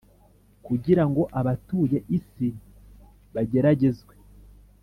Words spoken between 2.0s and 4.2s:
isi bageragezwe